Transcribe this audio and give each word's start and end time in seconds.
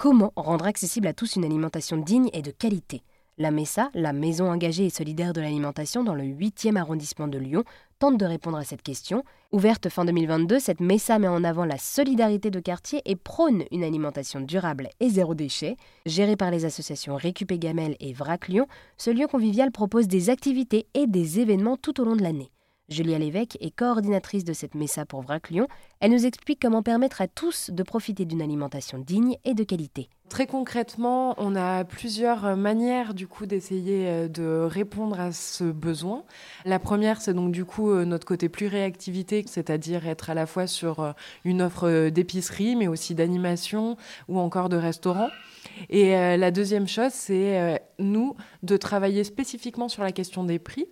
Comment 0.00 0.32
rendre 0.34 0.64
accessible 0.64 1.08
à 1.08 1.12
tous 1.12 1.36
une 1.36 1.44
alimentation 1.44 1.98
digne 1.98 2.30
et 2.32 2.40
de 2.40 2.50
qualité? 2.50 3.02
La 3.36 3.50
MESA, 3.50 3.90
la 3.92 4.14
Maison 4.14 4.50
engagée 4.50 4.86
et 4.86 4.90
solidaire 4.90 5.34
de 5.34 5.42
l'alimentation 5.42 6.02
dans 6.02 6.14
le 6.14 6.22
8e 6.22 6.76
arrondissement 6.76 7.28
de 7.28 7.36
Lyon, 7.36 7.64
tente 7.98 8.16
de 8.16 8.24
répondre 8.24 8.56
à 8.56 8.64
cette 8.64 8.80
question. 8.80 9.24
Ouverte 9.52 9.90
fin 9.90 10.06
2022, 10.06 10.58
cette 10.58 10.80
MESA 10.80 11.18
met 11.18 11.28
en 11.28 11.44
avant 11.44 11.66
la 11.66 11.76
solidarité 11.76 12.50
de 12.50 12.60
quartier 12.60 13.02
et 13.04 13.14
prône 13.14 13.64
une 13.72 13.84
alimentation 13.84 14.40
durable 14.40 14.88
et 15.00 15.10
zéro 15.10 15.34
déchet. 15.34 15.76
Gérée 16.06 16.36
par 16.36 16.50
les 16.50 16.64
associations 16.64 17.16
Récupé 17.16 17.58
Gamel 17.58 17.96
et 18.00 18.14
Vrac 18.14 18.48
Lyon, 18.48 18.68
ce 18.96 19.10
lieu 19.10 19.26
convivial 19.26 19.70
propose 19.70 20.08
des 20.08 20.30
activités 20.30 20.86
et 20.94 21.08
des 21.08 21.40
événements 21.40 21.76
tout 21.76 22.00
au 22.00 22.06
long 22.06 22.16
de 22.16 22.22
l'année. 22.22 22.50
Julia 22.90 23.20
Lévesque 23.20 23.56
est 23.60 23.70
coordinatrice 23.70 24.42
de 24.42 24.52
cette 24.52 24.74
MESA 24.74 25.06
pour 25.06 25.22
Vrac 25.22 25.50
Lyon. 25.50 25.68
Elle 26.00 26.10
nous 26.10 26.26
explique 26.26 26.60
comment 26.60 26.82
permettre 26.82 27.20
à 27.20 27.28
tous 27.28 27.70
de 27.70 27.82
profiter 27.84 28.24
d'une 28.24 28.42
alimentation 28.42 28.98
digne 28.98 29.36
et 29.44 29.54
de 29.54 29.62
qualité. 29.62 30.08
Très 30.30 30.46
concrètement, 30.46 31.34
on 31.38 31.56
a 31.56 31.82
plusieurs 31.82 32.56
manières 32.56 33.14
du 33.14 33.26
coup 33.26 33.46
d'essayer 33.46 34.06
euh, 34.06 34.28
de 34.28 34.64
répondre 34.64 35.18
à 35.18 35.32
ce 35.32 35.64
besoin. 35.64 36.22
La 36.64 36.78
première, 36.78 37.20
c'est 37.20 37.34
donc 37.34 37.50
du 37.50 37.64
coup 37.64 37.90
euh, 37.90 38.04
notre 38.04 38.28
côté 38.28 38.48
plus 38.48 38.68
réactivité, 38.68 39.44
c'est-à-dire 39.48 40.06
être 40.06 40.30
à 40.30 40.34
la 40.34 40.46
fois 40.46 40.68
sur 40.68 41.00
euh, 41.00 41.12
une 41.44 41.60
offre 41.60 42.10
d'épicerie, 42.10 42.76
mais 42.76 42.86
aussi 42.86 43.16
d'animation 43.16 43.96
ou 44.28 44.38
encore 44.38 44.68
de 44.68 44.76
restaurant. 44.76 45.30
Et 45.88 46.10
la 46.10 46.50
deuxième 46.50 46.88
chose, 46.88 47.12
c'est 47.12 47.82
nous 47.98 48.34
de 48.62 48.76
travailler 48.76 49.24
spécifiquement 49.24 49.88
sur 49.88 50.02
la 50.02 50.12
question 50.12 50.44
des 50.44 50.58
prix. 50.58 50.86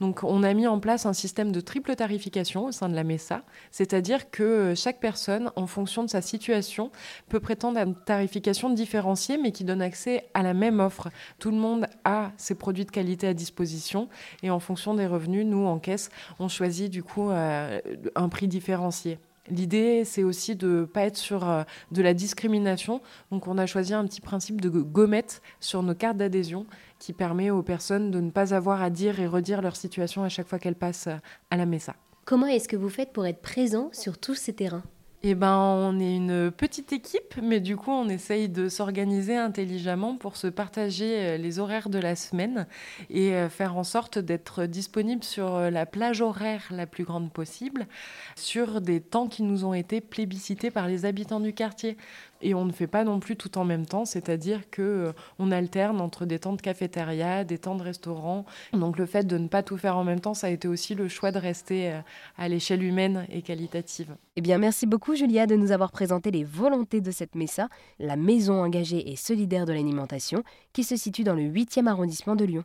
Donc, 0.00 0.22
on 0.22 0.42
a 0.42 0.52
mis 0.54 0.66
en 0.66 0.80
place 0.80 1.06
un 1.06 1.12
système 1.12 1.52
de 1.52 1.60
triple 1.60 1.94
tarification 1.94 2.66
au 2.66 2.72
sein 2.72 2.88
de 2.88 2.94
la 2.94 3.04
MESA, 3.04 3.42
c'est-à-dire 3.70 4.30
que 4.30 4.74
chaque 4.76 5.00
personne, 5.00 5.50
en 5.56 5.66
fonction 5.66 6.04
de 6.04 6.10
sa 6.10 6.22
situation, 6.22 6.90
peut 7.28 7.40
prétendre 7.40 7.78
à 7.78 7.82
une 7.82 7.94
tarification 7.96 8.70
différenciée, 8.82 9.38
mais 9.38 9.52
qui 9.52 9.62
donne 9.62 9.80
accès 9.80 10.24
à 10.34 10.42
la 10.42 10.54
même 10.54 10.80
offre. 10.80 11.08
Tout 11.38 11.50
le 11.50 11.56
monde 11.56 11.86
a 12.04 12.32
ses 12.36 12.56
produits 12.56 12.84
de 12.84 12.90
qualité 12.90 13.28
à 13.28 13.34
disposition, 13.34 14.08
et 14.42 14.50
en 14.50 14.58
fonction 14.58 14.94
des 14.94 15.06
revenus, 15.06 15.46
nous, 15.46 15.64
en 15.66 15.78
caisse, 15.78 16.10
on 16.40 16.48
choisit 16.48 16.90
du 16.90 17.02
coup 17.02 17.30
euh, 17.30 17.80
un 18.16 18.28
prix 18.28 18.48
différencié. 18.48 19.18
L'idée, 19.48 20.04
c'est 20.04 20.22
aussi 20.22 20.56
de 20.56 20.68
ne 20.68 20.84
pas 20.84 21.02
être 21.02 21.16
sur 21.16 21.48
euh, 21.48 21.62
de 21.90 22.02
la 22.02 22.14
discrimination. 22.14 23.00
Donc, 23.30 23.46
on 23.48 23.58
a 23.58 23.66
choisi 23.66 23.92
un 23.92 24.04
petit 24.06 24.20
principe 24.20 24.60
de 24.60 24.68
gommette 24.68 25.42
sur 25.60 25.82
nos 25.82 25.94
cartes 25.94 26.16
d'adhésion 26.16 26.66
qui 26.98 27.12
permet 27.12 27.50
aux 27.50 27.62
personnes 27.62 28.10
de 28.10 28.20
ne 28.20 28.30
pas 28.30 28.54
avoir 28.54 28.82
à 28.82 28.90
dire 28.90 29.20
et 29.20 29.26
redire 29.26 29.62
leur 29.62 29.76
situation 29.76 30.22
à 30.22 30.28
chaque 30.28 30.48
fois 30.48 30.58
qu'elles 30.58 30.76
passent 30.76 31.08
euh, 31.08 31.16
à 31.50 31.56
la 31.56 31.66
MESA. 31.66 31.94
Comment 32.24 32.46
est-ce 32.46 32.68
que 32.68 32.76
vous 32.76 32.88
faites 32.88 33.12
pour 33.12 33.26
être 33.26 33.42
présent 33.42 33.90
sur 33.92 34.18
tous 34.18 34.36
ces 34.36 34.52
terrains? 34.52 34.84
Eh 35.24 35.36
ben, 35.36 35.56
on 35.56 36.00
est 36.00 36.16
une 36.16 36.50
petite 36.50 36.92
équipe, 36.92 37.36
mais 37.40 37.60
du 37.60 37.76
coup, 37.76 37.92
on 37.92 38.08
essaye 38.08 38.48
de 38.48 38.68
s'organiser 38.68 39.36
intelligemment 39.36 40.16
pour 40.16 40.36
se 40.36 40.48
partager 40.48 41.16
euh, 41.16 41.36
les 41.36 41.60
horaires 41.60 41.90
de 41.90 42.00
la 42.00 42.16
semaine 42.16 42.66
et 43.08 43.32
euh, 43.34 43.48
faire 43.48 43.76
en 43.76 43.84
sorte 43.84 44.18
d'être 44.18 44.66
disponible 44.66 45.22
sur 45.22 45.54
euh, 45.54 45.70
la 45.70 45.86
plage 45.86 46.22
horaire 46.22 46.64
la 46.72 46.88
plus 46.88 47.04
grande 47.04 47.32
possible, 47.32 47.86
sur 48.34 48.80
des 48.80 49.00
temps 49.00 49.28
qui 49.28 49.44
nous 49.44 49.64
ont 49.64 49.74
été 49.74 50.00
plébiscités 50.00 50.72
par 50.72 50.88
les 50.88 51.04
habitants 51.04 51.38
du 51.38 51.52
quartier. 51.52 51.96
Et 52.44 52.54
on 52.54 52.64
ne 52.64 52.72
fait 52.72 52.88
pas 52.88 53.04
non 53.04 53.20
plus 53.20 53.36
tout 53.36 53.56
en 53.56 53.64
même 53.64 53.86
temps, 53.86 54.04
c'est-à-dire 54.04 54.68
que 54.70 55.12
on 55.38 55.52
alterne 55.52 56.00
entre 56.00 56.26
des 56.26 56.40
temps 56.40 56.54
de 56.54 56.60
cafétéria, 56.60 57.44
des 57.44 57.58
temps 57.58 57.76
de 57.76 57.84
restaurant. 57.84 58.44
Donc 58.72 58.98
le 58.98 59.06
fait 59.06 59.24
de 59.24 59.38
ne 59.38 59.46
pas 59.46 59.62
tout 59.62 59.76
faire 59.76 59.96
en 59.96 60.02
même 60.02 60.18
temps, 60.18 60.34
ça 60.34 60.48
a 60.48 60.50
été 60.50 60.66
aussi 60.66 60.96
le 60.96 61.06
choix 61.06 61.30
de 61.30 61.38
rester 61.38 61.94
à 62.36 62.48
l'échelle 62.48 62.82
humaine 62.82 63.26
et 63.30 63.42
qualitative. 63.42 64.16
Eh 64.34 64.40
bien, 64.40 64.58
merci 64.58 64.86
Julia 65.14 65.46
de 65.46 65.56
nous 65.56 65.72
avoir 65.72 65.92
présenté 65.92 66.30
les 66.30 66.44
volontés 66.44 67.00
de 67.00 67.10
cette 67.10 67.34
MESA, 67.34 67.68
la 67.98 68.16
maison 68.16 68.62
engagée 68.62 69.10
et 69.10 69.16
solidaire 69.16 69.66
de 69.66 69.72
l'alimentation, 69.72 70.42
qui 70.72 70.84
se 70.84 70.96
situe 70.96 71.24
dans 71.24 71.34
le 71.34 71.42
8e 71.42 71.86
arrondissement 71.86 72.36
de 72.36 72.44
Lyon. 72.44 72.64